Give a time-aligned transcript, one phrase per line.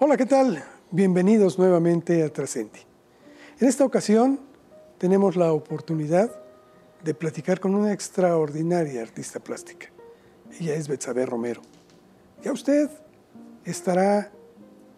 [0.00, 0.62] Hola, ¿qué tal?
[0.92, 2.78] Bienvenidos nuevamente a Trascendi.
[3.58, 4.38] En esta ocasión
[4.96, 6.30] tenemos la oportunidad
[7.02, 9.88] de platicar con una extraordinaria artista plástica.
[10.60, 11.62] Ella es Betsabe Romero.
[12.44, 12.88] Ya usted
[13.64, 14.30] estará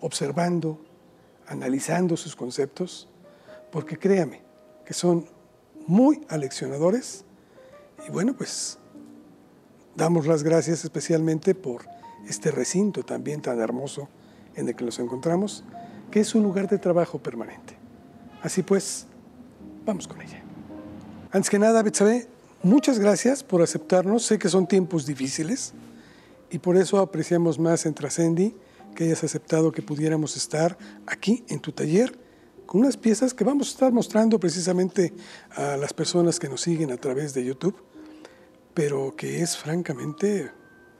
[0.02, 0.78] observando,
[1.46, 3.08] analizando sus conceptos,
[3.72, 4.42] porque créame
[4.84, 5.24] que son
[5.86, 7.24] muy aleccionadores
[8.06, 8.76] y bueno, pues
[9.96, 11.86] damos las gracias especialmente por
[12.28, 14.10] este recinto también tan hermoso
[14.54, 15.64] en el que nos encontramos,
[16.10, 17.76] que es un lugar de trabajo permanente.
[18.42, 19.06] Así pues,
[19.84, 20.42] vamos con ella.
[21.32, 22.26] Antes que nada, Betsabe,
[22.62, 24.24] muchas gracias por aceptarnos.
[24.24, 25.74] Sé que son tiempos difíciles
[26.50, 28.54] y por eso apreciamos más en Trascendi
[28.94, 30.76] que hayas aceptado que pudiéramos estar
[31.06, 32.18] aquí en tu taller
[32.66, 35.12] con unas piezas que vamos a estar mostrando precisamente
[35.56, 37.76] a las personas que nos siguen a través de YouTube,
[38.74, 40.50] pero que es francamente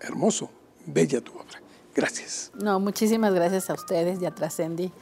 [0.01, 0.51] hermoso,
[0.87, 1.61] bella tu obra.
[1.94, 2.52] Gracias.
[2.55, 4.92] No, muchísimas gracias a ustedes y a Trascendi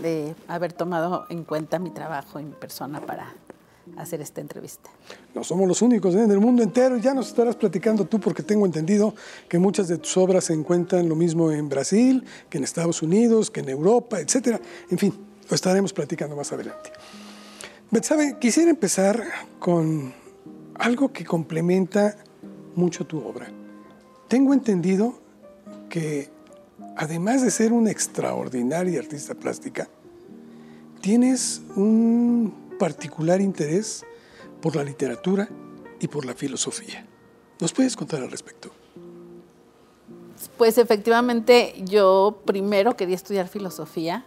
[0.00, 3.32] de haber tomado en cuenta mi trabajo en persona para
[3.96, 4.90] hacer esta entrevista.
[5.34, 6.22] No somos los únicos ¿eh?
[6.22, 9.14] en el mundo entero, ya nos estarás platicando tú porque tengo entendido
[9.48, 13.50] que muchas de tus obras se encuentran lo mismo en Brasil, que en Estados Unidos,
[13.50, 14.60] que en Europa, etcétera.
[14.90, 15.14] En fin,
[15.48, 16.90] lo estaremos platicando más adelante.
[17.90, 19.22] Betsabe, quisiera empezar
[19.58, 20.12] con
[20.74, 22.16] algo que complementa
[22.74, 23.48] mucho tu obra.
[24.28, 25.14] Tengo entendido
[25.88, 26.30] que
[26.98, 29.88] además de ser una extraordinaria artista plástica,
[31.00, 34.04] tienes un particular interés
[34.60, 35.48] por la literatura
[36.00, 37.06] y por la filosofía.
[37.60, 38.70] ¿Nos puedes contar al respecto?
[40.56, 44.24] Pues efectivamente yo primero quería estudiar filosofía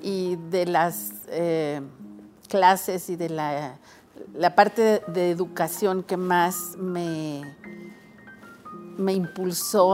[0.00, 1.80] y de las eh,
[2.48, 3.78] clases y de la,
[4.54, 7.42] parte de, educación que más me,
[8.96, 9.92] me impulsó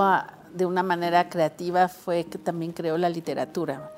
[0.54, 3.90] de una manera creativa fue que también creó la literatura.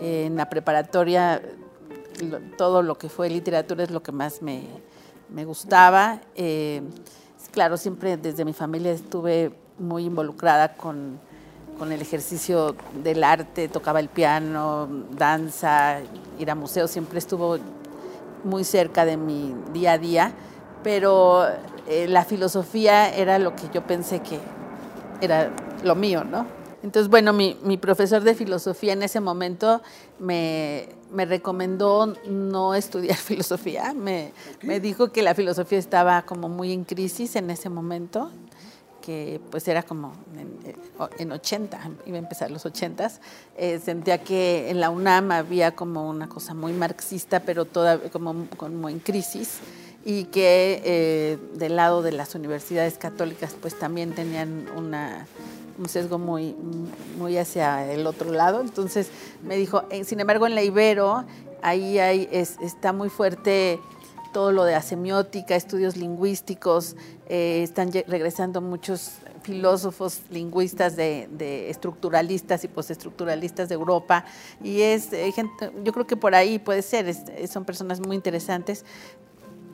[0.00, 1.42] en la preparatoria
[2.56, 4.64] todo lo que fue literatura es lo que más me,
[5.44, 6.20] gustaba.
[6.34, 6.82] Eh,
[7.50, 11.18] claro, siempre desde mi familia estuve muy involucrada con
[11.80, 16.00] con el ejercicio del arte, tocaba el piano, danza,
[16.38, 17.56] ir a museos, siempre estuvo
[18.44, 20.32] muy cerca de mi día a día,
[20.82, 21.46] pero
[21.88, 24.38] eh, la filosofía era lo que yo pensé que
[25.22, 25.50] era
[25.82, 26.46] lo mío, ¿no?
[26.82, 29.82] Entonces, bueno, mi, profesor de filosofía en ese momento
[30.18, 34.32] me, recomendó no estudiar filosofía, me,
[34.62, 38.30] me dijo que la filosofía estaba como muy en crisis en ese momento
[39.00, 40.12] que pues era como
[41.18, 43.10] en, 80, eh, iba a empezar los 80,
[43.56, 48.46] eh, sentía que en la UNAM había como una cosa muy marxista, pero toda como,
[48.56, 49.58] como en crisis,
[50.04, 55.26] y que eh, del lado de las universidades católicas pues también tenían una,
[55.80, 56.54] un sesgo muy,
[57.18, 58.60] muy hacia el otro lado.
[58.60, 59.08] Entonces
[59.42, 61.24] me dijo, sin embargo en la Ibero,
[61.62, 63.80] ahí hay, está muy fuerte
[64.32, 66.94] todo lo de asemiótica, estudios lingüísticos,
[67.28, 74.24] eh, están regresando muchos filósofos lingüistas de, estructuralistas y postestructuralistas de Europa
[74.62, 77.12] y es eh, gente, yo creo que por ahí puede ser,
[77.48, 78.84] son personas muy interesantes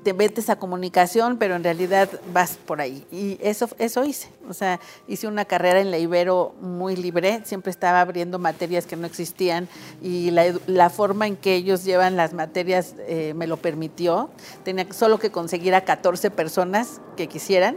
[0.06, 3.04] te metes a comunicación, pero en realidad vas por ahí.
[3.10, 4.28] Y eso, eso hice.
[4.48, 4.78] O sea,
[5.08, 9.66] hice una carrera en la Ibero muy libre, siempre estaba abriendo materias que no existían
[10.00, 14.30] y la, forma en que ellos llevan las materias eh, me lo permitió.
[14.62, 17.74] Tenía solo que conseguir a 14 personas que quisieran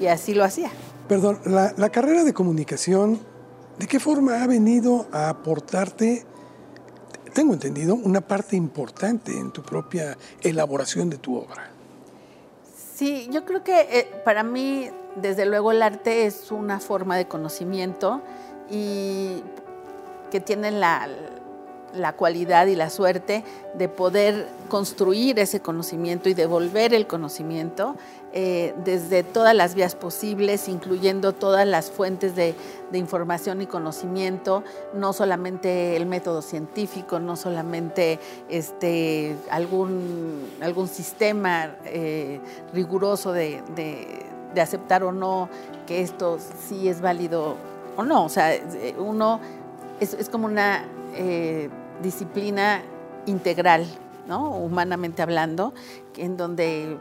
[0.00, 0.70] y así lo hacía.
[1.08, 3.20] Perdón, la, la carrera de comunicación,
[3.78, 6.24] ¿de qué forma ha venido a aportarte
[7.30, 11.70] tengo entendido, una parte importante en tu propia elaboración de tu obra.
[12.94, 17.26] Sí, yo creo que eh, para mí, desde luego, el arte es una forma de
[17.26, 18.20] conocimiento
[18.70, 19.42] y
[20.30, 21.08] que tiene la,
[21.94, 23.42] la cualidad y la suerte
[23.74, 27.96] de poder construir ese conocimiento y devolver el conocimiento
[28.32, 32.54] eh, desde todas las vías posibles, incluyendo todas las fuentes de,
[32.92, 34.62] información y conocimiento,
[34.94, 42.40] no solamente el método científico, no solamente este, algún, algún sistema eh,
[42.72, 43.62] riguroso de,
[44.60, 45.48] aceptar o no
[45.86, 46.38] que esto
[46.68, 47.56] sí es válido
[47.96, 48.24] o no.
[48.24, 48.52] O sea,
[48.98, 49.40] uno
[50.00, 50.84] es, como una
[51.14, 51.68] eh,
[52.02, 52.82] disciplina
[53.26, 53.86] integral,
[54.28, 54.50] ¿no?
[54.50, 55.72] humanamente hablando,
[56.16, 56.98] en donde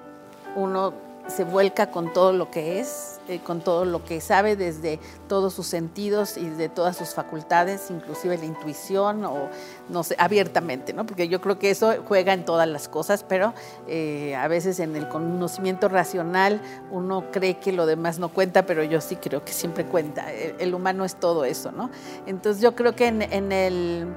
[0.56, 5.00] uno se vuelca con todo lo que es, eh, con todo lo que sabe desde
[5.28, 9.50] todos sus sentidos y de todas sus facultades, inclusive la intuición o
[9.90, 11.06] no sé, abiertamente, ¿no?
[11.06, 13.54] Porque yo creo que eso juega en todas las cosas, pero
[13.88, 16.62] eh, a veces en el conocimiento racional
[16.92, 20.32] uno cree que lo demás no cuenta, pero yo sí creo que siempre cuenta.
[20.32, 21.90] El, humano es todo eso, ¿no?
[22.26, 24.08] Entonces yo creo que en, el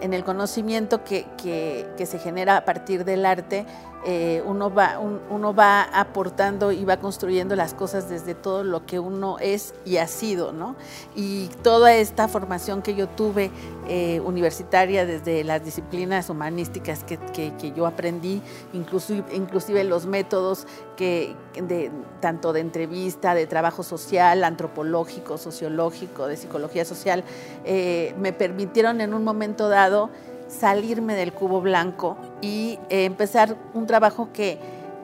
[0.00, 3.64] en el conocimiento que, que, se genera a partir del arte,
[4.06, 8.98] eh, uno, va, uno va aportando y va construyendo las cosas desde todo lo que
[8.98, 10.76] uno es y ha sido, ¿no?
[11.16, 13.50] Y toda esta formación que yo tuve
[13.88, 18.42] eh, universitaria desde las disciplinas humanísticas que, que, yo aprendí,
[18.74, 20.66] inclusive, inclusive los métodos
[20.96, 21.90] que, de,
[22.20, 27.24] tanto de entrevista, de trabajo social, antropológico, sociológico, de psicología social,
[27.64, 30.10] eh, me permitieron en un momento dado
[30.58, 34.58] salirme del cubo blanco y eh, empezar un trabajo que,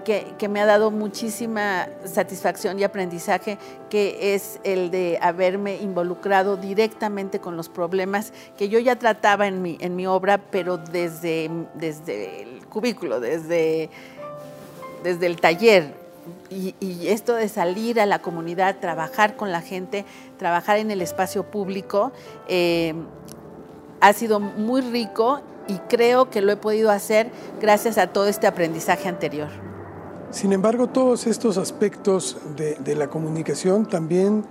[0.04, 3.58] que, me ha dado muchísima satisfacción y aprendizaje,
[3.88, 9.62] que es el de haberme involucrado directamente con los problemas que yo ya trataba en
[9.62, 13.90] mi, en mi obra, pero desde, desde el cubículo, desde,
[15.02, 15.94] desde el taller.
[16.50, 16.74] Y,
[17.08, 20.04] esto de salir a la comunidad, trabajar con la gente,
[20.38, 22.12] trabajar en el espacio público,
[22.48, 22.94] eh,
[24.00, 27.30] ha sido muy rico y creo que lo he podido hacer
[27.60, 29.48] gracias a todo este aprendizaje anterior.
[30.30, 34.44] Sin embargo, todos estos aspectos de, la comunicación también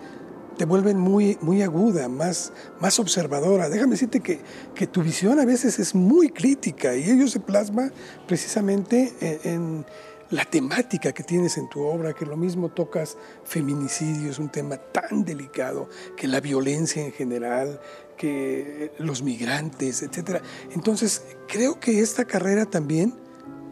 [0.58, 2.52] te vuelven muy, muy aguda, más,
[2.82, 3.70] más observadora.
[3.70, 4.42] Déjame decirte que,
[4.76, 7.92] que, tu visión a veces es muy crítica y ello se plasma
[8.28, 9.86] precisamente en
[10.32, 14.78] la temática que tienes en tu obra, que lo mismo tocas feminicidio, es un tema
[14.78, 17.80] tan delicado, que la violencia en general,
[18.16, 20.42] que los migrantes, etc.
[20.72, 23.16] Entonces, creo que esta carrera también,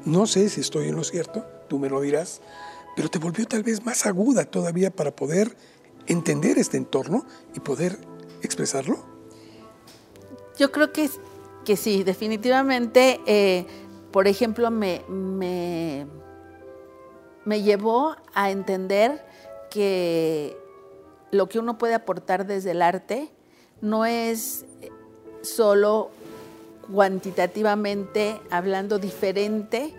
[0.05, 2.41] no sé si estoy en lo cierto, tú me lo dirás,
[2.95, 5.55] pero te volvió tal vez más aguda todavía para poder
[6.07, 7.99] entender este entorno y poder
[8.41, 9.05] expresarlo.
[10.57, 11.07] Yo creo que,
[11.65, 13.67] que sí, definitivamente, eh,
[14.11, 16.07] por ejemplo, me me
[17.55, 19.25] llevó a entender
[19.69, 20.57] que
[21.31, 23.31] lo que uno puede aportar desde el arte
[23.81, 24.65] no es
[25.41, 26.09] solo
[26.93, 29.93] cuantitativamente hablando diferente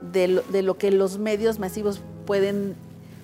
[0.00, 2.74] de lo, que los medios masivos pueden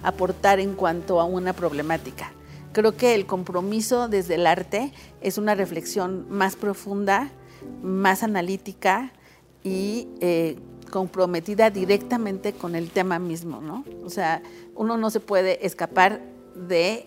[0.03, 2.33] aportar en cuanto a una problemática.
[2.73, 4.93] Creo que el compromiso desde el arte
[5.23, 7.31] es una reflexión más profunda,
[7.83, 9.13] más analítica
[9.63, 10.59] y eh,
[10.91, 13.85] comprometida directamente con el tema mismo, ¿no?
[14.05, 14.43] O sea,
[14.75, 16.21] uno no se puede escapar
[16.55, 17.07] de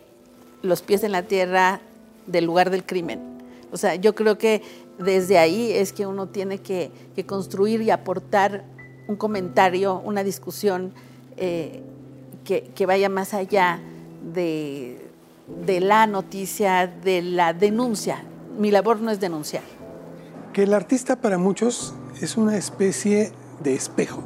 [0.62, 1.82] los pies en la tierra
[2.28, 3.20] del lugar del crimen.
[3.72, 4.62] O sea, yo creo que
[4.98, 6.92] desde ahí es que uno tiene que,
[7.26, 8.64] construir y aportar
[9.08, 10.94] un comentario, una discusión
[11.38, 11.82] eh,
[12.46, 13.80] que, vaya más allá
[14.34, 15.06] de,
[15.66, 18.24] de la noticia, de la denuncia.
[18.58, 19.64] Mi labor no es denunciar.
[20.54, 23.32] Que el artista para muchos es una especie
[23.64, 24.24] de espejo,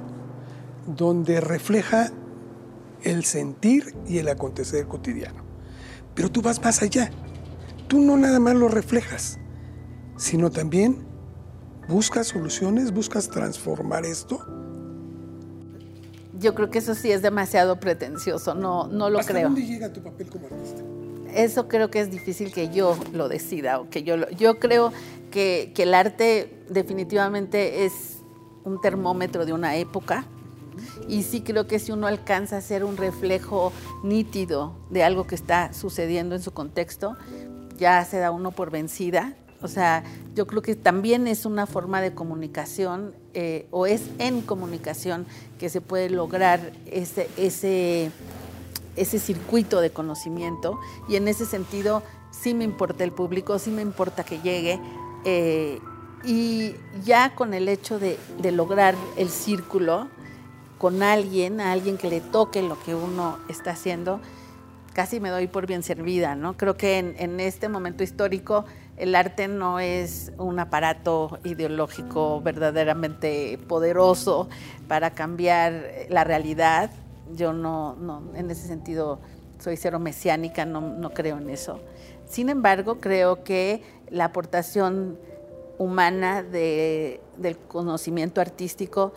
[0.87, 2.11] donde refleja
[3.03, 5.43] el sentir y el acontecer cotidiano.
[6.15, 7.11] Pero tú vas más allá.
[7.87, 9.39] Tú no nada más lo reflejas,
[10.17, 11.05] sino también
[11.87, 14.39] buscas soluciones, buscas transformar esto.
[16.39, 19.49] Yo creo que eso sí es demasiado pretencioso, no, no lo ¿Hasta creo.
[19.49, 20.81] ¿Dónde llega tu papel como artista?
[21.33, 24.91] Eso creo que es difícil que yo lo decida o que yo yo creo
[25.31, 28.12] que, que el arte definitivamente es
[28.63, 30.25] un termómetro de una época.
[31.07, 33.71] Y sí creo que si uno alcanza a ser un reflejo
[34.03, 37.15] nítido de algo que está sucediendo en su contexto,
[37.77, 39.35] ya se da uno por vencida.
[39.61, 40.03] O sea,
[40.35, 45.25] yo creo que también es una forma de comunicación eh, o es en comunicación
[45.57, 48.11] que se puede lograr ese, ese,
[48.97, 50.79] ese circuito de conocimiento.
[51.07, 54.79] Y en ese sentido, sí me importa el público, sí me importa que llegue.
[55.23, 55.79] Eh,
[56.23, 58.17] y ya con el hecho de,
[58.51, 60.07] lograr el círculo
[60.77, 64.19] con alguien, a alguien que le toque lo que uno está haciendo,
[64.93, 66.55] casi me doy por bien servida, ¿no?
[66.55, 68.65] Creo que en, este momento histórico
[68.97, 74.49] el arte no es un aparato ideológico verdaderamente poderoso
[74.87, 76.91] para cambiar la realidad.
[77.33, 79.19] Yo no, no en ese sentido
[79.59, 81.79] soy cero mesiánica, no, no creo en eso.
[82.25, 85.17] Sin embargo, creo que la aportación
[85.77, 89.13] humana del conocimiento artístico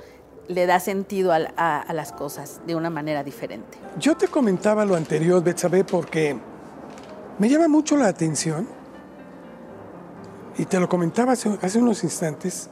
[0.49, 3.79] le da sentido a, las cosas de una manera diferente.
[3.99, 6.37] Yo te comentaba lo anterior, Betsabe, porque
[7.39, 8.69] me llama mucho la atención,
[10.59, 12.71] y te lo comentaba hace, unos instantes,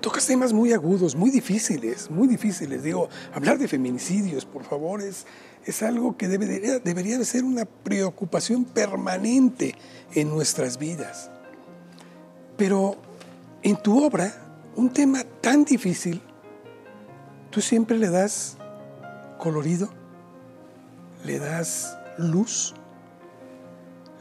[0.00, 2.82] tocas temas muy agudos, muy difíciles, muy difíciles.
[2.82, 5.26] Digo, hablar de feminicidios, por favor, es,
[5.64, 9.76] es algo que debería, debería de ser una preocupación permanente
[10.14, 11.30] en nuestras vidas.
[12.58, 12.96] Pero
[13.62, 14.34] en tu obra,
[14.76, 16.20] un tema tan difícil,
[17.50, 18.58] tú siempre le das
[19.38, 19.88] colorido,
[21.24, 22.74] le das luz,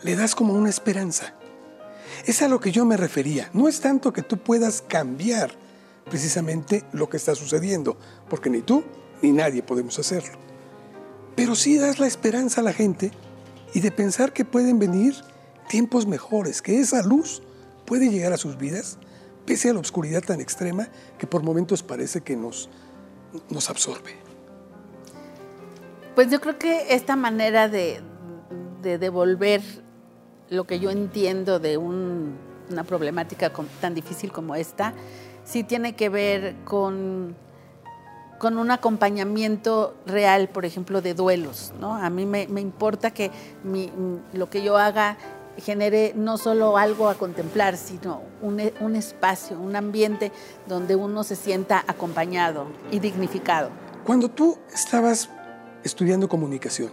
[0.04, 1.34] le das como una esperanza.
[2.26, 3.50] Es a lo que yo me refería.
[3.54, 5.52] No es tanto que tú puedas cambiar
[6.06, 7.98] precisamente lo que está sucediendo,
[8.30, 8.84] porque ni tú
[9.24, 10.38] ni nadie podemos hacerlo.
[11.36, 13.12] Pero sí das la esperanza a la gente
[13.74, 15.16] y de pensar que pueden venir
[15.68, 17.42] tiempos mejores, que esa luz
[17.88, 19.00] puede llegar a sus vidas,
[19.46, 22.70] pese a la oscuridad tan extrema que por momentos parece que nos,
[23.50, 24.12] nos absorbe.
[26.14, 28.02] Pues yo creo que esta manera de,
[28.84, 29.62] de devolver
[30.50, 33.52] lo que yo entiendo de una problemática
[33.82, 34.94] tan difícil como esta,
[35.46, 37.36] sí tiene que ver con,
[38.38, 41.74] con un acompañamiento real, por ejemplo, de duelos.
[41.80, 41.96] ¿no?
[41.96, 43.32] A mí me, importa que
[44.34, 45.18] lo que yo haga
[45.58, 50.32] genere no solo algo a contemplar, sino un, un, espacio, un ambiente
[50.68, 53.70] donde uno se sienta acompañado y dignificado.
[54.04, 55.30] Cuando tú estabas
[55.84, 56.92] estudiando comunicación,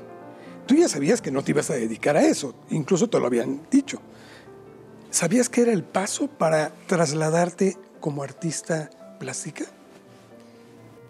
[0.67, 3.63] tú ya sabías que no te ibas a dedicar a eso, incluso te lo habían
[3.71, 4.01] dicho.
[5.11, 8.91] ¿Sabías que era el paso para trasladarte como artista
[9.21, 9.65] plástica?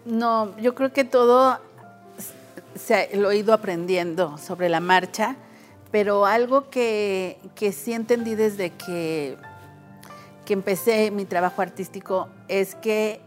[0.05, 1.59] No, yo creo que todo
[2.75, 5.35] se, lo he ido aprendiendo sobre la marcha,
[5.95, 9.37] pero algo que, que sí entendí desde que,
[10.43, 13.21] que empecé mi trabajo artístico es que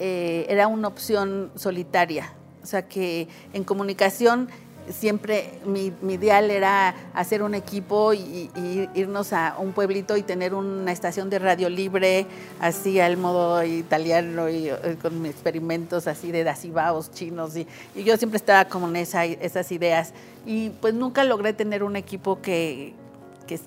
[0.00, 2.32] eh, era una opción solitaria.
[2.60, 4.48] O sea, que en comunicación
[4.88, 8.50] siempre mi, ideal era hacer un equipo y,
[8.94, 12.26] irnos a un pueblito y tener una estación de radio libre,
[12.60, 17.56] así al modo italiano y, eh, con experimentos así de dacibaos chinos.
[17.56, 20.12] Y, yo siempre estaba como en esas ideas.
[20.44, 22.94] Y pues nunca logré tener un equipo que,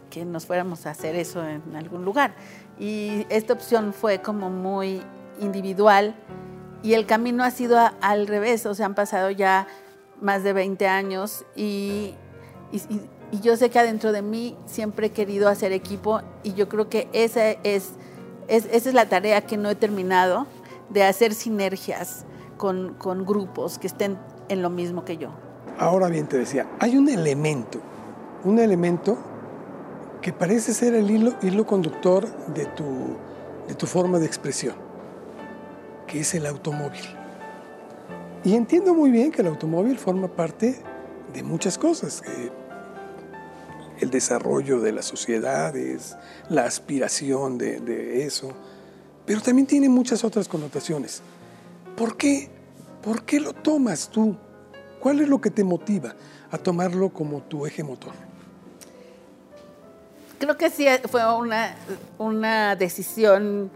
[0.09, 2.33] que nos fuéramos a hacer eso en algún lugar.
[2.79, 5.01] Y esta opción fue como muy
[5.39, 6.15] individual
[6.85, 9.67] y el camino ha sido al revés, o sea, han pasado ya
[10.25, 12.15] más de 20 años y,
[13.41, 17.09] yo sé que adentro de mí siempre he querido hacer equipo y yo creo que
[17.11, 17.91] esa es,
[18.47, 20.47] esa es la tarea que no he terminado,
[20.89, 22.25] de hacer sinergias
[22.57, 24.17] con, con grupos que estén
[24.49, 25.29] en lo mismo que yo.
[25.77, 27.79] Ahora bien, te decía, hay un elemento,
[28.43, 29.17] un elemento
[30.21, 33.17] que parece ser el hilo, hilo conductor de tu,
[33.67, 34.75] de tu forma de expresión,
[36.07, 37.24] que es el automóvil.
[38.45, 40.79] Y entiendo muy bien que el automóvil forma parte
[41.33, 42.21] de muchas cosas.
[43.99, 46.15] el desarrollo de las sociedades,
[46.49, 48.53] la aspiración de, eso,
[49.25, 51.23] pero también tiene muchas otras connotaciones.
[51.97, 52.49] ¿Por qué?
[53.01, 54.37] ¿Por qué lo tomas tú?
[54.99, 56.13] ¿Cuál es lo que te motiva
[56.51, 58.13] a tomarlo como tu eje motor?
[60.37, 61.75] Creo que sí fue una,
[62.19, 63.71] una decisión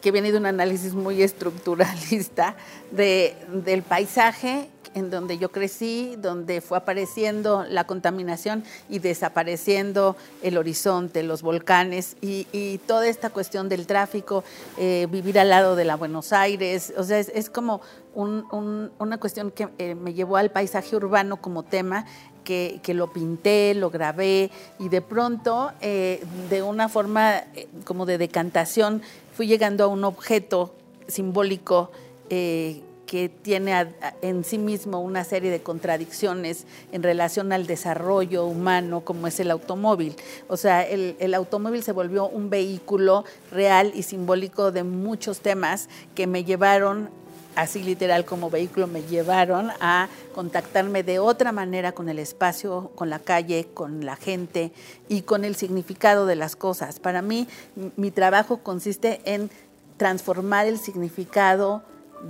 [0.00, 2.56] que viene de un análisis muy estructuralista
[2.90, 10.56] de, del paisaje en donde yo crecí, donde fue apareciendo la contaminación y desapareciendo el
[10.56, 12.44] horizonte, los volcanes y,
[12.86, 14.44] toda esta cuestión del tráfico,
[14.78, 17.80] eh, vivir al lado de la Buenos Aires, o sea, es, como
[18.14, 22.06] una cuestión que eh, me llevó al paisaje urbano como tema
[22.44, 27.44] que, lo pinté, lo grabé y de pronto, eh, de una forma
[27.84, 29.02] como de decantación,
[29.34, 30.74] fui llegando a un objeto
[31.08, 31.90] simbólico
[32.30, 39.02] eh, que tiene en sí mismo una serie de contradicciones en relación al desarrollo humano
[39.02, 40.16] como es el automóvil.
[40.48, 45.88] O sea, el, el, automóvil se volvió un vehículo real y simbólico de muchos temas
[46.14, 47.10] que me llevaron,
[47.56, 53.10] así literal como vehículo, me llevaron a contactarme de otra manera con el espacio, con
[53.10, 54.72] la calle, con la gente
[55.08, 57.00] y con el significado de las cosas.
[57.00, 57.48] Para mí,
[57.96, 59.50] mi trabajo consiste en
[59.96, 61.82] transformar el significado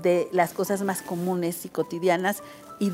[0.03, 2.43] de las cosas más comunes y cotidianas
[2.81, 2.91] y,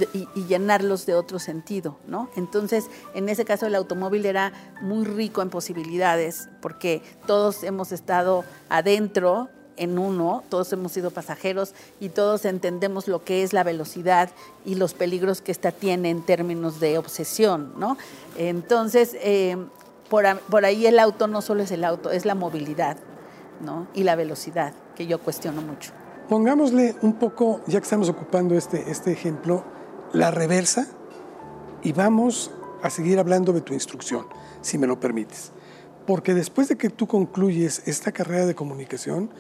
[0.46, 2.28] llenarlos de otro sentido, ¿no?
[2.36, 8.44] Entonces, en ese caso el automóvil era muy rico en posibilidades porque todos hemos estado
[8.68, 9.48] adentro
[9.80, 14.28] en uno, todos hemos sido pasajeros y todos entendemos lo que es la velocidad
[14.66, 17.96] y los peligros que ésta tiene en términos de obsesión, ¿no?
[18.36, 19.56] Entonces, eh,
[20.10, 22.98] por, por, ahí el auto no solo es el auto, es la movilidad,
[23.64, 23.88] ¿no?
[23.94, 25.92] Y la velocidad, que yo cuestiono mucho.
[26.28, 29.64] Pongámosle un poco, ya que estamos ocupando este, este ejemplo,
[30.12, 30.88] la reversa
[31.82, 32.50] y vamos
[32.82, 34.26] a seguir hablando de tu instrucción,
[34.60, 35.52] si me lo permites.
[36.06, 39.30] Porque después de que tú concluyes esta carrera de comunicación,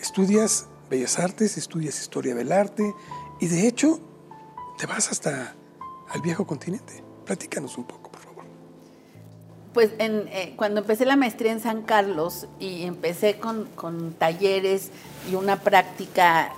[0.00, 2.94] estudias Bellas Artes, estudias Historia del Arte
[3.38, 4.00] y de hecho
[4.78, 5.54] te vas hasta
[6.08, 7.04] al viejo continente.
[7.24, 8.44] Platícanos un poco, por favor.
[9.72, 14.90] Pues eh, cuando empecé la maestría en San Carlos y empecé con, con talleres
[15.30, 16.52] y una práctica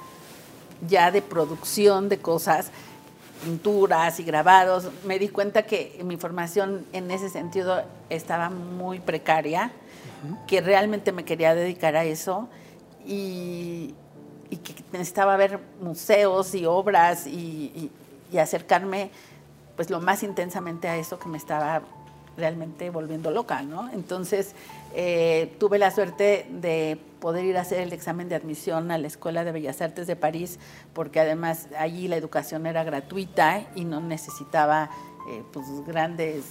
[0.89, 2.71] ya de producción de cosas,
[3.45, 9.73] pinturas y grabados, me di cuenta que mi formación en ese sentido estaba muy precaria,
[10.47, 12.49] que realmente me quería dedicar a eso
[13.07, 13.95] y,
[14.51, 17.91] que necesitaba ver museos y obras y,
[18.39, 19.11] acercarme
[19.77, 21.83] pues lo más intensamente a eso que me estaba
[22.37, 23.91] realmente volviendo loca, ¿no?
[23.93, 24.55] Entonces
[24.95, 29.07] eh, tuve la suerte de poder ir a hacer el examen de admisión a la
[29.07, 30.59] Escuela de Bellas Artes de París,
[30.95, 34.91] porque además allí la educación era gratuita y no necesitaba
[35.29, 36.45] eh, pues, grandes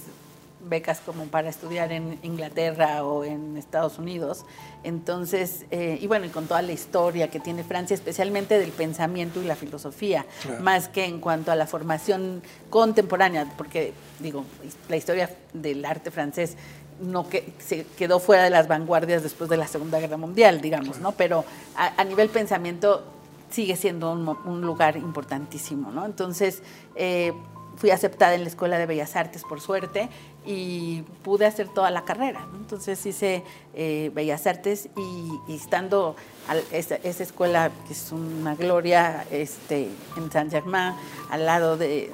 [0.68, 4.44] becas como para estudiar en Inglaterra o en Estados Unidos.
[4.84, 9.42] Entonces, eh, y bueno, y con toda la historia que tiene Francia, especialmente del pensamiento
[9.42, 10.26] y la filosofía,
[10.60, 14.44] más que en cuanto a la formación contemporánea, porque digo,
[14.88, 16.56] la historia del arte francés
[17.00, 21.00] no que se quedó fuera de las vanguardias después de la Segunda Guerra Mundial, digamos,
[21.00, 21.12] ¿no?
[21.12, 21.44] Pero
[21.76, 23.04] a, nivel pensamiento
[23.50, 26.06] sigue siendo un, lugar importantísimo, ¿no?
[26.06, 26.62] Entonces,
[26.94, 27.32] eh,
[27.76, 30.08] fui aceptada en la Escuela de Bellas Artes, por suerte,
[30.44, 32.46] y pude hacer toda la carrera.
[32.54, 36.16] Entonces hice eh, Bellas Artes y, estando
[36.50, 40.94] en esa, escuela, que es una gloria, este, en Saint-Germain,
[41.30, 42.10] al lado de,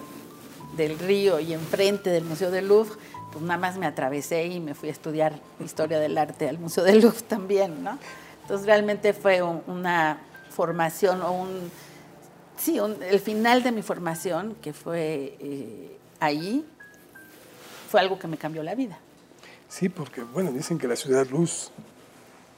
[0.77, 2.95] del río y enfrente del Museo del Louvre,
[3.33, 6.85] pues nada más me atravesé y me fui a estudiar historia del arte al Museo
[6.85, 7.99] del Louvre también, ¿no?
[8.43, 10.19] Entonces realmente fue una
[10.51, 11.71] formación o un,
[12.59, 16.65] sí, el final de mi formación, que fue eh, ahí,
[17.91, 18.99] fue algo que me cambió la vida.
[19.69, 21.71] Sí, porque bueno, dicen que la ciudad luz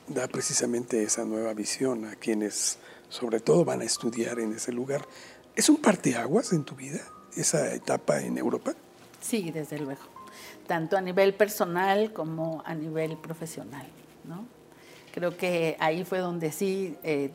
[0.09, 2.79] da precisamente esa nueva visión a quienes
[3.09, 5.07] sobre todo van a estudiar en ese lugar.
[5.55, 7.01] ¿Es un parteaguas en tu vida
[7.37, 8.75] esa etapa en Europa?
[9.21, 10.21] Sí, desde luego
[10.71, 13.89] tanto a nivel personal como a nivel profesional.
[14.23, 14.47] ¿no?
[15.13, 17.33] Creo que ahí fue donde sí eh,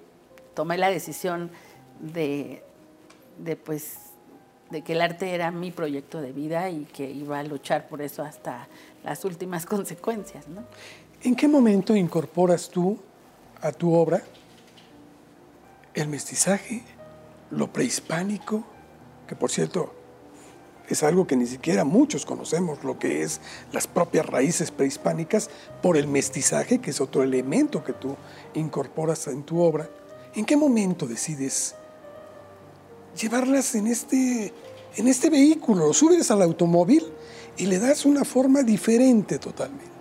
[0.53, 1.51] tomé la decisión
[1.99, 2.61] de,
[3.63, 3.97] pues,
[4.69, 8.01] de que el arte era mi proyecto de vida y que iba a luchar por
[8.01, 8.67] eso hasta
[9.03, 10.47] las últimas consecuencias.
[10.47, 10.63] ¿no?
[11.21, 12.99] ¿En qué momento incorporas tú
[13.61, 14.21] a tu obra
[15.93, 16.83] el mestizaje,
[17.51, 18.65] lo prehispánico,
[19.27, 19.93] que por cierto
[20.89, 25.49] es algo que ni siquiera muchos conocemos, lo que es las propias raíces prehispánicas
[25.81, 28.15] por el mestizaje, que es otro elemento que tú
[28.53, 29.89] incorporas en tu obra.
[30.35, 31.75] ¿En qué momento decides
[33.19, 34.53] llevarlas en este,
[34.95, 35.93] en este vehículo?
[35.93, 37.03] Subes al automóvil
[37.57, 39.93] y le das una forma diferente totalmente.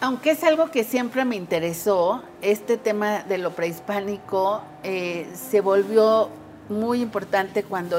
[0.00, 6.28] Aunque es algo que siempre me interesó, este tema de lo prehispánico eh, se volvió
[6.68, 7.98] muy importante cuando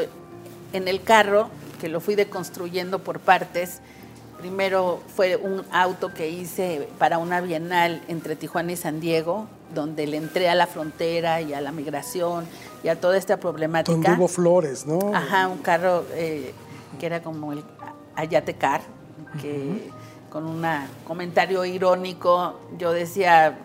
[0.73, 3.81] en el carro, que lo fui deconstruyendo por partes,
[4.39, 10.07] primero fue un auto que hice para una bienal entre Tijuana y San Diego, donde
[10.07, 12.45] le entré a la frontera y a la migración
[12.83, 13.93] y a toda esta problemática.
[13.93, 15.13] Donde hubo flores, ¿no?
[15.13, 16.53] Ajá, un carro eh,
[16.99, 17.63] que era como el
[18.15, 18.81] Ayatecar,
[19.41, 19.89] que
[20.29, 20.65] con un
[21.05, 23.57] comentario irónico yo decía,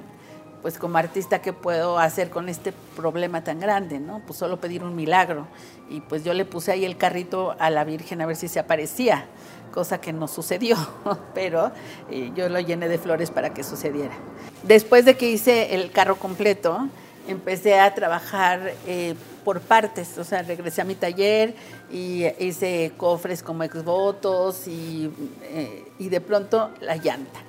[0.63, 3.99] pues como artista, ¿qué puedo hacer con este problema tan grande?
[3.99, 4.21] ¿no?
[4.27, 5.47] Pues solo pedir un milagro.
[5.89, 8.61] Y pues yo le puse ahí el carrito a la Virgen a ver si se
[8.61, 9.27] aparecía,
[9.71, 10.77] cosa que no sucedió,
[11.35, 11.71] pero
[12.35, 14.15] yo lo llené de flores para que sucediera.
[14.63, 16.89] Después de que hice el carro completo,
[17.27, 21.55] empecé a trabajar eh, por partes, o sea, regresé a mi taller
[21.91, 25.11] y hice cofres como exvotos y,
[25.45, 27.41] eh, y de pronto la llanta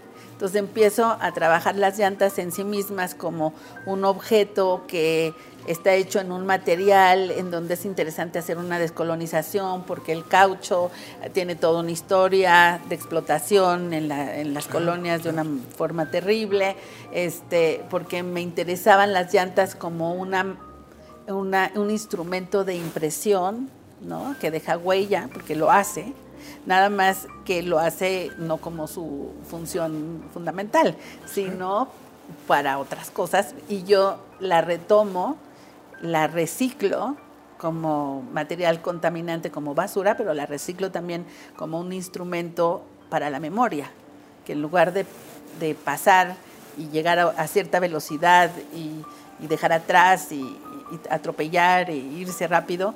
[0.41, 3.53] entonces empiezo a trabajar las llantas en sí mismas como
[3.85, 5.35] un objeto que
[5.67, 10.91] está hecho en un material en donde es interesante hacer una descolonización porque el caucho
[11.33, 15.45] tiene toda una historia de explotación en, las colonias de una
[15.75, 16.75] forma terrible,
[17.11, 20.57] este, porque me interesaban las llantas como una,
[21.27, 23.69] un instrumento de impresión
[24.01, 24.35] ¿no?
[24.39, 26.13] que deja huella, porque lo hace.
[26.65, 30.95] Nada más que lo hace no como su función fundamental,
[31.25, 31.87] sino
[32.47, 33.53] para otras cosas.
[33.69, 35.37] Y yo la retomo,
[36.01, 37.15] la reciclo
[37.57, 43.91] como material contaminante, como basura, pero la reciclo también como un instrumento para la memoria,
[44.45, 45.05] que en lugar de,
[45.75, 46.35] pasar
[46.77, 49.03] y llegar a, cierta velocidad y,
[49.45, 52.95] dejar atrás y, y atropellar e irse rápido,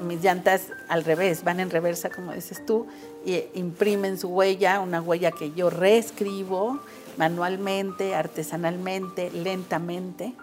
[0.00, 2.86] mis llantas al revés, van en reversa, como dices tú,
[3.24, 6.78] y imprimen su huella, una huella que yo reescribo,
[7.16, 10.34] manualmente, artesanalmente, lentamente,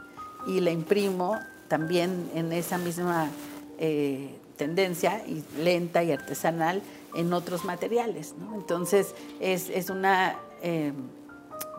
[0.47, 3.29] y la imprimo también en esa misma
[3.77, 6.81] eh, tendencia, y lenta y artesanal,
[7.15, 8.33] en otros materiales.
[8.55, 10.35] Entonces es, una...
[10.61, 10.93] Eh,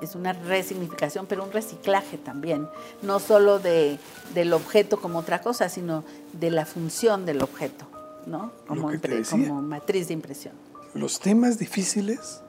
[0.03, 2.69] es una resignificación, pero un reciclaje también,
[3.03, 3.99] no solo de,
[4.35, 7.87] del objeto como otra cosa, sino de la función del objeto,
[8.27, 8.53] ¿no?
[8.67, 8.91] Como,
[9.31, 10.55] como matriz de impresión.
[10.95, 12.43] Los temas difíciles,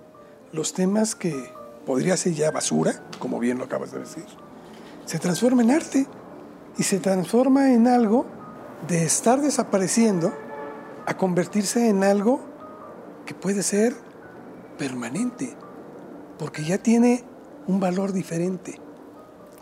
[0.51, 1.49] los temas que
[1.85, 4.25] podría ser ya basura, como bien lo acabas de decir,
[5.05, 6.07] se transforma en arte
[6.77, 8.25] y se transforma en algo
[8.87, 10.33] de estar desapareciendo
[11.05, 12.39] a convertirse en algo
[13.25, 13.95] que puede ser
[14.77, 15.55] permanente,
[16.37, 17.23] porque ya tiene
[17.67, 18.79] un valor diferente.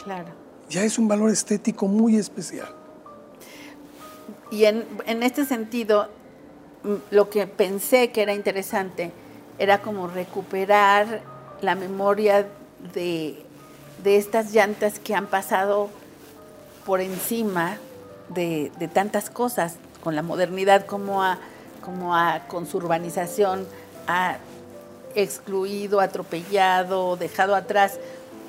[0.03, 0.29] Claro.
[0.69, 2.73] Ya es un valor estético muy especial.
[4.51, 6.09] Y en, este sentido,
[7.09, 9.11] lo que pensé que era interesante
[9.57, 11.21] era como recuperar
[11.61, 12.47] la memoria
[12.93, 13.43] de,
[14.03, 15.89] estas llantas que han pasado
[16.85, 17.77] por encima
[18.29, 21.39] de, tantas cosas, con la modernidad como, a,
[21.81, 23.65] como a, con su urbanización
[24.07, 24.37] ha
[25.15, 27.99] excluido, atropellado, dejado atrás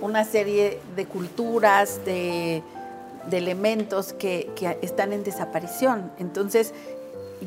[0.01, 2.63] una serie de culturas, de,
[3.31, 4.51] elementos que,
[4.83, 6.13] están en desaparición.
[6.19, 6.73] Entonces,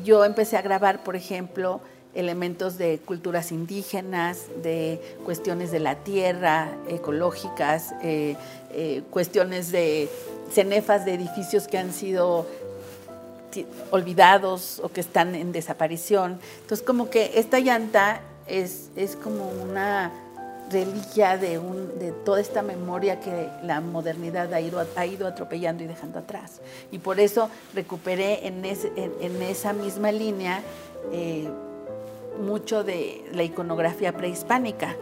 [0.04, 1.80] yo empecé a grabar, por ejemplo,
[2.14, 8.36] elementos de culturas indígenas, de cuestiones de la tierra, ecológicas, eh,
[8.72, 10.08] eh, cuestiones de
[10.50, 12.46] cenefas de edificios que han sido
[13.90, 16.38] olvidados o que están en desaparición.
[16.62, 18.90] Entonces, como que esta llanta es,
[19.22, 20.12] como una
[20.70, 25.82] reliquia de, un, de toda esta memoria que la modernidad ha ido, ha ido atropellando
[25.82, 26.60] y dejando atrás.
[26.92, 30.60] Y por eso recuperé en, en, esa misma línea
[31.12, 31.48] eh,
[32.40, 34.96] mucho de la iconografía prehispánica,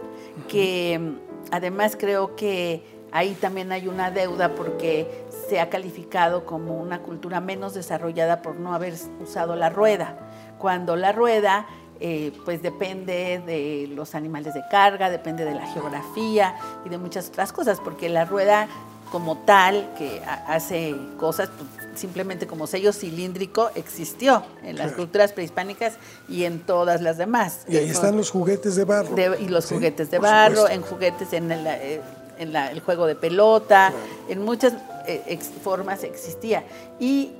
[0.47, 1.15] que mm,
[1.51, 7.39] además creo que ahí también hay una deuda porque se ha calificado como una cultura
[7.39, 10.17] menos desarrollada por no haber usado la rueda,
[10.57, 11.67] cuando la rueda
[11.99, 17.29] eh, pues depende de los animales de carga, depende de la geografía y de muchas
[17.29, 18.67] otras cosas, porque la rueda
[19.11, 25.95] como tal, que hace cosas, pues, simplemente como sello cilíndrico, existió en las culturas prehispánicas
[26.29, 27.65] y en todas las demás.
[27.67, 29.15] Y ahí están los juguetes de barro.
[29.39, 32.01] y los juguetes de barro, en juguetes en, el, eh,
[32.39, 33.91] el juego de pelota,
[34.29, 34.73] en muchas
[35.07, 36.63] eh, formas existía.
[36.99, 37.33] Y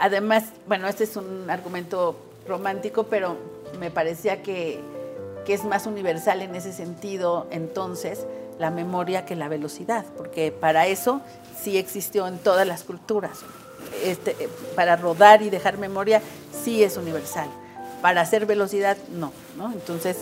[0.00, 3.36] además, bueno, este es un argumento romántico, pero
[3.78, 4.80] me parecía que,
[5.46, 8.26] es más universal en ese sentido entonces
[8.58, 11.20] la memoria que la velocidad, porque para eso
[11.60, 13.40] sí existió en todas las culturas.
[14.04, 16.20] Este, para rodar y dejar memoria
[16.64, 17.48] sí es universal.
[18.00, 19.72] Para hacer velocidad no, ¿no?
[19.72, 20.18] Entonces,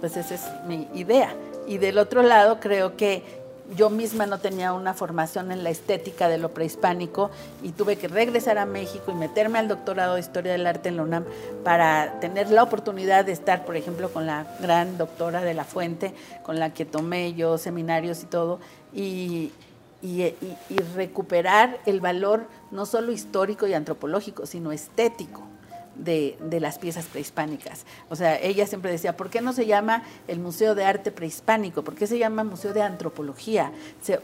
[0.00, 1.34] pues esa es mi idea.
[1.66, 3.40] Y del otro lado creo que
[3.76, 7.30] yo misma no tenía una formación en la estética de lo prehispánico
[7.62, 10.96] y tuve que regresar a México y meterme al doctorado de Historia del Arte en
[10.96, 11.24] la UNAM
[11.62, 16.14] para tener la oportunidad de estar, por ejemplo, con la gran doctora de la Fuente,
[16.42, 18.58] con la que tomé yo seminarios y todo,
[18.92, 19.52] y,
[20.02, 20.32] y
[20.94, 25.42] recuperar el valor no solo histórico y antropológico, sino estético
[26.04, 27.84] de, las piezas prehispánicas.
[28.08, 31.82] O sea, ella siempre decía, ¿por qué no se llama el Museo de Arte Prehispánico?
[31.82, 33.72] ¿Por qué se llama Museo de Antropología?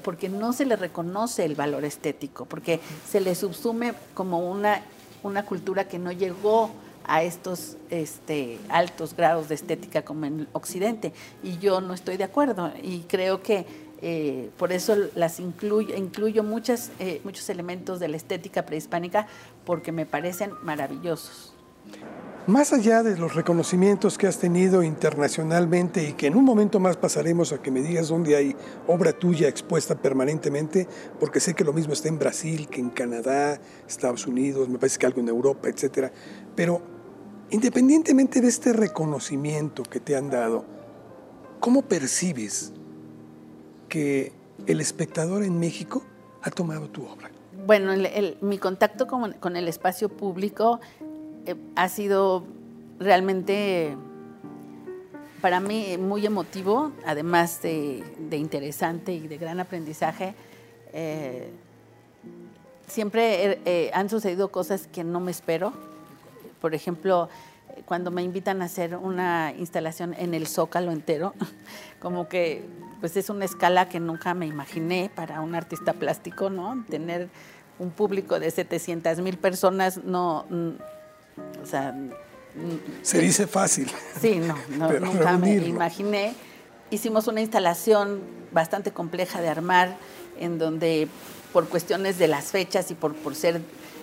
[0.02, 4.80] porque no se le reconoce el valor estético, porque se le subsume como una,
[5.22, 6.70] una cultura que no llegó
[7.04, 11.12] a estos este, altos grados de estética como en Occidente.
[11.42, 13.66] Y yo no estoy de acuerdo y creo que
[14.02, 19.26] eh, por eso las incluyo, eh, muchos elementos de la estética prehispánica
[19.64, 21.54] porque me parecen maravillosos.
[22.46, 26.96] Más allá de los reconocimientos que has tenido internacionalmente y que en un momento más
[26.96, 28.54] pasaremos a que me digas dónde hay
[28.86, 30.86] obra tuya expuesta permanentemente,
[31.18, 34.98] porque sé que lo mismo está en Brasil, que en Canadá, Estados Unidos, me parece
[34.98, 36.12] que algo en Europa, etcétera.
[36.54, 36.82] Pero
[37.50, 40.64] independientemente de este reconocimiento que te han dado,
[41.58, 42.72] ¿cómo percibes
[44.66, 46.02] el espectador en México
[46.42, 47.30] ha tomado tu obra?
[47.66, 47.92] Bueno,
[48.42, 50.80] mi contacto con el espacio público
[51.46, 52.44] eh, ha sido
[52.98, 53.96] realmente
[55.40, 60.34] para mí muy emotivo, además de, interesante y de gran aprendizaje.
[60.92, 61.48] Eh,
[62.88, 65.72] siempre eh, han sucedido cosas que no me espero.
[66.60, 67.28] Por ejemplo,
[67.84, 71.32] cuando me invitan a hacer una instalación en el Zócalo entero,
[72.00, 72.64] como que
[73.00, 76.84] pues es una escala que nunca me imaginé para un artista plástico, ¿no?
[76.88, 77.28] Tener
[77.78, 80.46] un público de 700 mil personas no,
[81.62, 81.94] o sea,
[83.02, 83.90] se dice fácil.
[84.20, 84.56] Sí, no,
[85.00, 86.34] nunca me imaginé,
[86.90, 88.20] hicimos una instalación
[88.52, 89.96] bastante compleja de armar,
[90.38, 91.08] en donde
[91.52, 93.60] por cuestiones de las fechas y por, por ser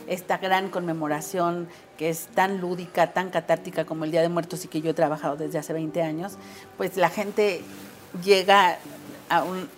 [0.08, 4.68] esta gran conmemoración que es tan lúdica, tan catártica como el Día de Muertos y
[4.68, 6.34] que yo he trabajado desde hace 20 años,
[6.78, 7.62] pues la gente
[8.22, 8.78] llega
[9.30, 9.70] a un,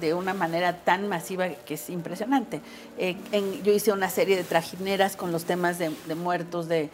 [0.00, 2.60] de una manera tan masiva que es impresionante.
[2.98, 3.16] Eh,
[3.64, 6.90] yo hice una serie de trajineras con los temas de, muertos de,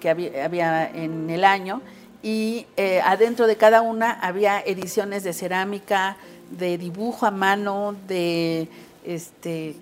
[0.00, 1.80] que había, en el año
[2.22, 6.16] y eh, adentro de cada una había ediciones de cerámica,
[6.50, 8.68] de dibujo a mano, de
[9.04, 9.76] este,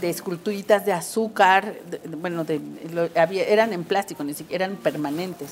[0.00, 1.74] de, esculturitas de azúcar,
[2.18, 2.44] bueno,
[3.24, 5.50] eran en plástico, ni siquiera eran permanentes.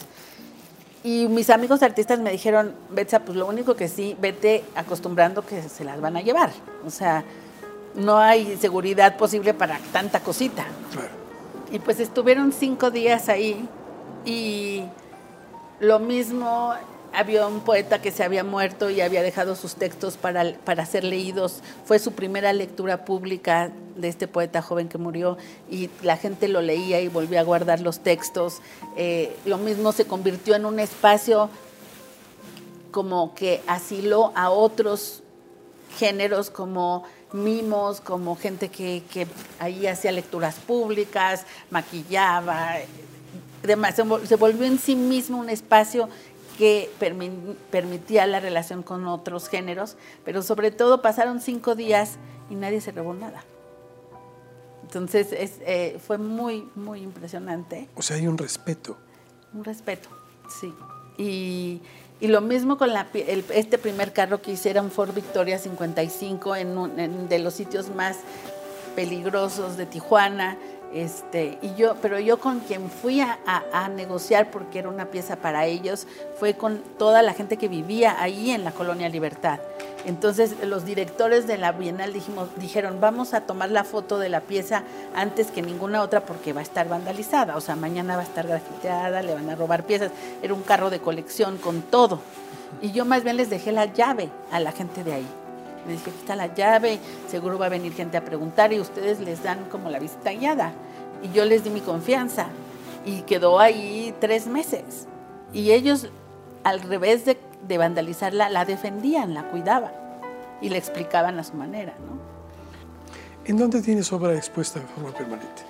[1.04, 5.62] Y mis amigos artistas me dijeron, Betsa, pues lo único que sí, vete acostumbrando que
[5.62, 6.50] se las van a llevar.
[6.84, 7.24] O sea,
[7.94, 10.66] no hay seguridad posible para tanta cosita.
[11.70, 13.68] Y pues estuvieron cinco días ahí
[14.24, 14.84] y
[15.80, 16.72] lo mismo
[17.18, 21.02] había un poeta que se había muerto y había dejado sus textos para, para ser
[21.02, 21.62] leídos.
[21.84, 25.36] Fue su primera lectura pública de este poeta joven que murió
[25.68, 28.60] y la gente lo leía y volvía a guardar los textos.
[28.96, 31.50] Eh, lo mismo se convirtió en un espacio
[32.92, 35.24] como que asiló a otros
[35.98, 37.02] géneros como
[37.32, 39.26] mimos, como gente que, que
[39.58, 42.76] ahí hacía lecturas públicas, maquillaba,
[43.64, 43.96] demás.
[43.96, 46.08] Se volvió en sí mismo un espacio
[46.58, 46.90] que
[47.70, 52.16] permitía la relación con otros géneros, pero sobre todo pasaron cinco días
[52.50, 53.44] y nadie se robó nada.
[54.82, 57.88] Entonces eh, fue muy, muy impresionante.
[57.94, 58.96] O sea, hay un respeto.
[59.54, 60.08] Un respeto,
[60.60, 60.74] sí.
[61.16, 61.80] Y,
[62.20, 66.98] lo mismo con la, este primer carro que hice, era un Ford Victoria 55, en,
[66.98, 68.16] en de los sitios más
[68.96, 70.58] peligrosos de Tijuana
[70.92, 73.38] este, y yo, pero yo con quien fui a,
[73.94, 76.06] negociar porque era una pieza para ellos
[76.38, 79.60] fue con toda la gente que vivía ahí en la colonia Libertad.
[80.04, 84.40] Entonces los directores de la Bienal dijimos, dijeron, vamos a tomar la foto de la
[84.40, 84.82] pieza
[85.14, 88.46] antes que ninguna otra porque va a estar vandalizada, o sea, mañana va a estar
[88.46, 90.12] grafiteada, le van a robar piezas.
[90.42, 92.20] Era un carro de colección con todo.
[92.80, 95.26] Y yo más bien les dejé la llave a la gente de ahí.
[95.88, 99.20] Le dije, aquí está la llave, seguro va a venir gente a preguntar y ustedes
[99.20, 100.72] les dan como la visita guiada.
[101.22, 102.46] Y yo les di mi confianza
[103.04, 105.08] y quedó ahí tres meses.
[105.52, 106.08] Y ellos,
[106.62, 109.92] al revés de, vandalizarla, la defendían, la cuidaban
[110.60, 111.94] y le explicaban a su manera.
[112.06, 112.18] ¿no?
[113.46, 115.62] ¿En dónde tienes obra expuesta de forma permanente?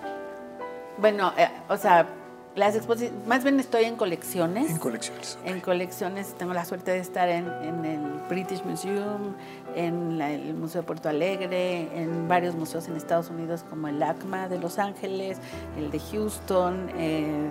[0.98, 2.08] Bueno, eh, o sea,
[2.58, 4.70] las exposiciones, más bien estoy en colecciones.
[4.70, 5.38] En colecciones.
[5.44, 7.46] En colecciones, tengo la suerte de estar en,
[7.84, 9.34] el British Museum,
[9.74, 14.48] en el Museo de Puerto Alegre, en varios museos en Estados Unidos como el ACMA
[14.48, 15.38] de Los Ángeles,
[15.76, 17.50] el de Houston, eh,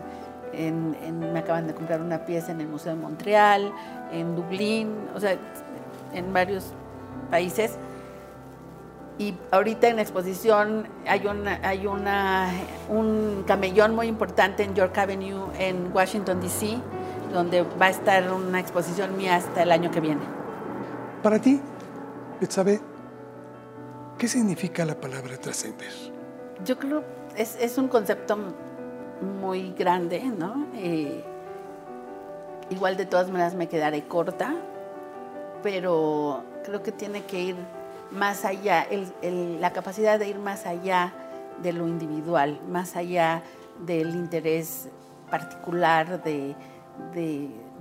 [0.53, 3.71] me acaban de comprar una pieza en el Museo de Montreal,
[4.11, 5.37] en Dublín, o sea,
[6.13, 6.73] en varios
[7.29, 7.77] países.
[9.19, 12.51] Y ahorita en la exposición hay, una, hay una,
[12.87, 16.77] un camellón muy importante en York Avenue en Washington, D.C.,
[17.33, 20.21] donde va a estar una exposición mía hasta el año que viene.
[21.23, 21.59] Para ti,
[22.39, 22.79] Betsabe,
[24.19, 25.91] ¿qué significa la palabra trascender?
[26.63, 28.37] Yo creo que es, es, un concepto
[29.41, 30.67] muy grande, ¿no?
[30.75, 31.23] Eh,
[32.69, 34.55] igual de todas maneras me quedaré corta,
[35.63, 37.55] pero creo que tiene que ir
[38.11, 38.87] más allá,
[39.21, 41.13] la capacidad de ir más allá
[41.61, 43.43] de lo individual, más allá
[43.85, 44.89] del interés
[45.29, 46.55] particular, de,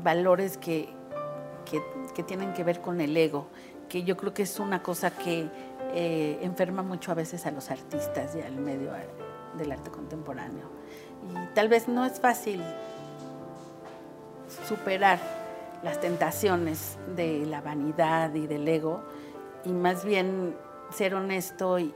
[0.02, 0.88] valores que,
[2.14, 3.46] que, tienen que ver con el ego,
[3.88, 5.48] que yo creo que es una cosa que
[5.94, 8.92] eh, enferma mucho a veces a los artistas y al medio
[9.56, 10.68] del arte contemporáneo.
[11.30, 12.62] Y tal vez no es fácil
[14.66, 15.18] superar
[15.82, 19.02] las tentaciones de la vanidad y del ego,
[19.66, 20.54] y más bien
[20.94, 21.92] ser honesto y,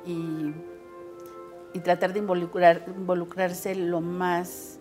[1.72, 4.78] y tratar de involucrar, involucrarse lo más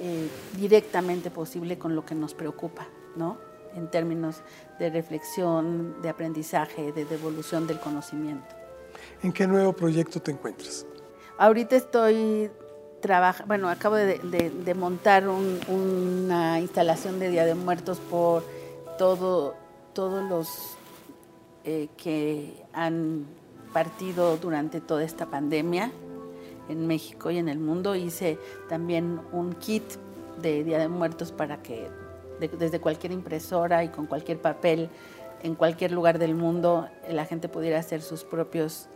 [0.00, 3.36] eh, directamente posible con lo que nos preocupa, ¿no?
[3.74, 4.42] En términos
[4.78, 8.46] de reflexión, de aprendizaje, de devolución del conocimiento.
[9.22, 10.86] ¿En qué nuevo proyecto te encuentras?
[11.36, 12.50] Ahorita estoy
[13.00, 18.44] trabajando, bueno, acabo de, de, montar una instalación de Día de Muertos por
[18.98, 19.54] todo,
[19.94, 20.77] todos los
[21.70, 23.26] eh, que han
[23.74, 25.92] partido durante toda esta pandemia
[26.70, 27.94] en México y en el mundo.
[27.94, 28.38] Hice
[28.70, 29.84] también un kit
[30.40, 31.90] de Día de Muertos para que
[32.58, 34.88] desde cualquier impresora y con cualquier papel
[35.42, 38.88] en cualquier lugar del mundo la gente pudiera hacer sus propios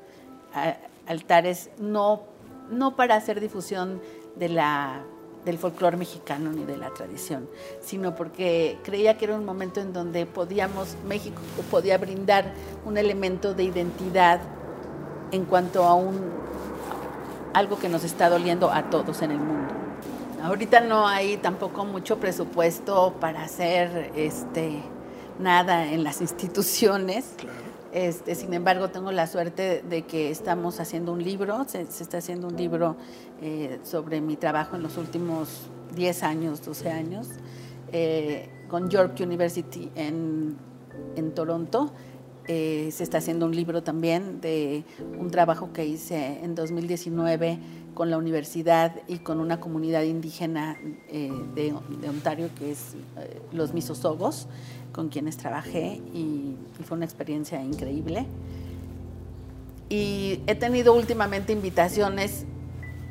[1.06, 2.22] altares, no,
[2.70, 4.00] no para hacer difusión
[4.36, 5.04] de la
[5.44, 7.48] del folclore mexicano ni de la tradición,
[7.80, 12.52] sino porque creía que era un momento en donde podíamos, México podía brindar
[12.84, 14.40] un elemento de identidad
[15.32, 16.20] en cuanto a un,
[17.54, 19.74] algo que nos está doliendo a todos en el mundo.
[20.42, 24.82] Ahorita no hay tampoco mucho presupuesto para hacer este,
[25.38, 27.24] nada en las instituciones.
[27.92, 32.48] Este, sin embargo, tengo la suerte de que estamos haciendo un libro, se, está haciendo
[32.48, 32.96] un libro
[33.42, 37.28] eh, sobre mi trabajo en los últimos 10 años, 12 años,
[37.92, 40.56] eh, con York University en,
[41.16, 41.92] en Toronto.
[42.48, 44.84] Eh, se está haciendo un libro también de
[45.18, 47.58] un trabajo que hice en 2019
[48.02, 50.76] con la universidad y con una comunidad indígena
[51.08, 52.96] de, de, Ontario que es
[53.52, 54.48] los Misosogos
[54.90, 58.26] con quienes trabajé y, fue una experiencia increíble.
[59.88, 62.44] Y he tenido últimamente invitaciones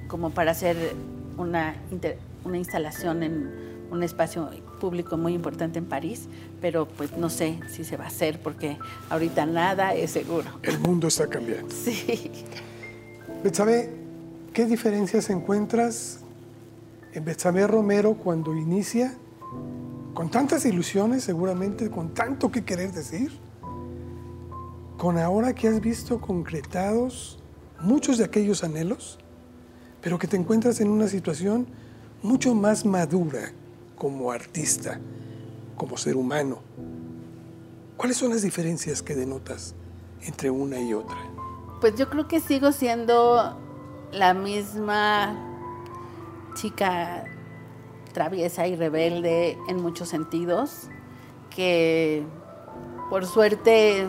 [0.09, 0.75] como para hacer
[1.37, 1.73] una,
[2.43, 3.49] una instalación en
[3.91, 4.49] un espacio
[4.81, 6.27] público muy importante en París,
[6.59, 8.77] pero pues no sé si se va a hacer porque
[9.09, 10.49] ahorita nada es seguro.
[10.63, 11.73] El mundo está cambiando.
[11.81, 12.29] Sí.
[13.41, 14.00] Betsabe,
[14.53, 16.19] ¿qué diferencias encuentras
[17.13, 19.17] en Betsabe Romero cuando inicia
[20.13, 23.31] con tantas ilusiones seguramente, con tanto que querer decir,
[24.97, 27.39] con ahora que has visto concretados
[27.79, 29.19] muchos de aquellos anhelos,
[30.01, 31.67] pero que te encuentras en una situación
[32.21, 33.53] mucho más madura
[33.95, 34.99] como artista,
[35.77, 36.59] como ser humano.
[37.95, 39.75] ¿Cuáles son las diferencias que denotas
[40.23, 41.17] entre una y otra?
[41.79, 43.57] Pues yo creo que sigo siendo
[44.11, 45.35] la misma
[46.53, 47.23] chica
[48.13, 50.89] traviesa y rebelde en muchos sentidos,
[51.49, 52.23] que
[53.09, 54.07] por suerte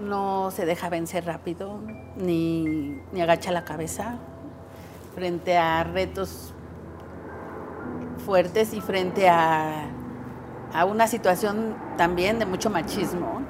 [0.00, 1.80] no se deja vencer rápido
[2.16, 4.18] ni, agacha la cabeza
[5.14, 6.52] frente a retos
[8.24, 9.88] fuertes y frente a,
[10.72, 13.42] a una situación también de mucho machismo,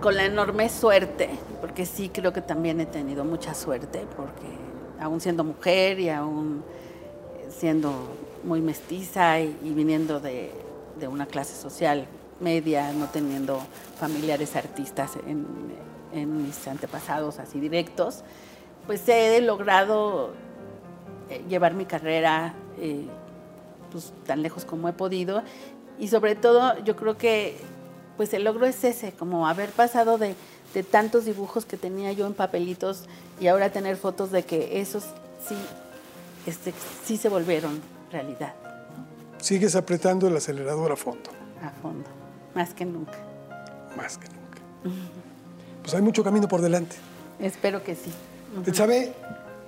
[0.00, 4.67] con la enorme suerte, porque sí creo que también he tenido mucha suerte, porque
[5.00, 6.62] aún siendo mujer y aún
[7.48, 7.92] siendo
[8.44, 10.52] muy mestiza y, viniendo de,
[11.08, 12.06] una clase social
[12.40, 13.60] media, no teniendo
[13.98, 15.46] familiares artistas en,
[16.12, 18.24] mis antepasados así directos,
[18.86, 20.30] pues he logrado
[21.28, 23.04] eh, llevar mi carrera eh,
[23.92, 25.42] pues, tan lejos como he podido.
[25.98, 27.56] Y sobre todo yo creo que
[28.16, 30.34] pues el logro es ese, como haber pasado de,
[30.90, 33.04] tantos dibujos que tenía yo en papelitos
[33.40, 35.04] y ahora tener fotos de que esos
[35.46, 35.56] sí,
[36.46, 36.72] este,
[37.04, 37.80] sí se volvieron
[38.12, 38.54] realidad.
[39.38, 41.30] Sigues apretando el acelerador a fondo.
[41.62, 42.08] A fondo,
[42.54, 43.18] más que nunca.
[43.96, 44.94] Más que nunca.
[45.82, 46.96] Pues hay mucho camino por delante.
[47.40, 48.12] Espero que sí.
[48.56, 49.12] Uh sabe,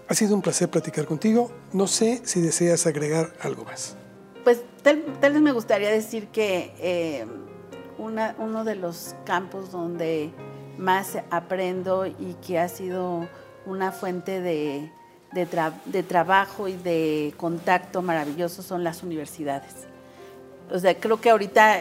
[0.09, 1.51] ha sido un placer platicar contigo.
[1.73, 3.97] No sé si deseas agregar algo más.
[4.45, 7.27] Pues tal, vez me gustaría decir que eh,
[7.99, 10.31] uno de los campos donde
[10.81, 13.29] más aprendo y que ha sido
[13.67, 14.91] una fuente de,
[15.33, 19.87] de, trabajo y de contacto maravilloso son las universidades.
[20.73, 21.79] O sea, creo que ahorita,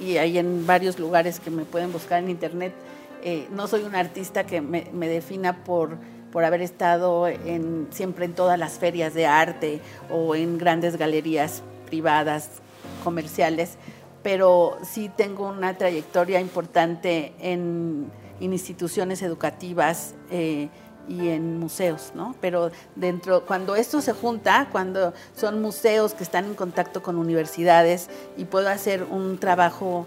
[0.00, 2.74] y hay en varios lugares que me pueden buscar en internet,
[3.22, 5.96] eh, no soy un artista que me, defina por,
[6.32, 11.62] por haber estado en, siempre en todas las ferias de arte o en grandes galerías
[11.86, 12.60] privadas,
[13.04, 13.76] comerciales,
[14.24, 20.14] pero sí tengo una trayectoria importante en, instituciones educativas.
[20.30, 20.68] Eh,
[21.08, 22.34] y en museos, ¿no?
[22.40, 28.08] Pero dentro, cuando esto se junta, cuando son museos que están en contacto con universidades
[28.36, 30.06] y puedo hacer un trabajo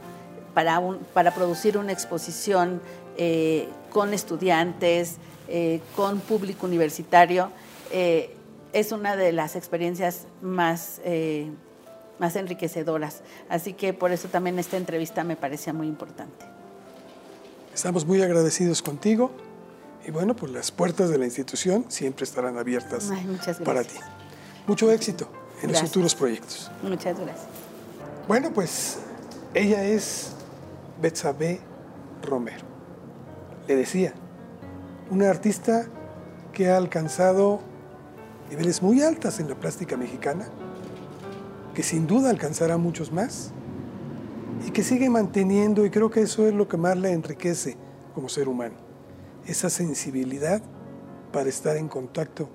[0.53, 0.81] para,
[1.13, 2.81] para producir una exposición
[3.17, 7.51] eh, con estudiantes, eh, con público universitario,
[7.91, 8.35] eh,
[8.73, 10.99] es una de las experiencias más,
[12.19, 13.21] más enriquecedoras.
[13.47, 16.45] Así que por eso también esta entrevista me parecía muy importante.
[17.75, 19.31] Estamos muy agradecidos contigo
[20.07, 23.11] y bueno, pues las puertas de la institución siempre estarán abiertas
[23.65, 23.97] para ti.
[24.65, 25.27] Mucho éxito
[25.61, 26.71] en los futuros proyectos.
[26.81, 27.47] Muchas gracias.
[28.29, 28.99] Bueno, pues
[29.53, 30.31] ella es
[31.01, 31.59] Betsabe
[32.23, 32.63] Romero.
[33.67, 34.13] Le decía,
[35.11, 35.85] una artista
[36.53, 37.59] que ha alcanzado
[38.49, 40.47] niveles muy altas en la plástica mexicana,
[41.73, 43.51] que sin duda alcanzará muchos más
[44.63, 47.77] y que sigue manteniendo, y creo que eso es lo que más la enriquece
[48.13, 48.85] como ser humano
[49.47, 50.61] esa sensibilidad
[51.31, 52.49] para estar en contacto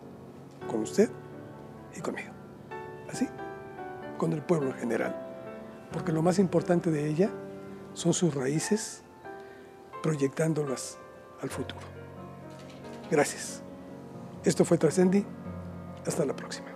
[0.68, 1.10] con usted
[1.96, 2.32] y conmigo.
[3.10, 3.28] Así,
[4.18, 5.14] con el pueblo en general.
[5.92, 7.30] Porque lo más importante de ella
[7.94, 9.02] son sus raíces
[10.02, 10.98] proyectándolas
[11.42, 11.80] al futuro.
[13.10, 13.62] Gracias.
[14.44, 15.24] Esto fue Trascendi.
[16.06, 16.69] Hasta la próxima.